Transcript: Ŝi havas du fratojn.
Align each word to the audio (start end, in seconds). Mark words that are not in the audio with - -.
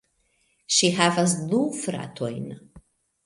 Ŝi 0.77 0.89
havas 0.99 1.35
du 1.51 1.59
fratojn. 1.83 2.49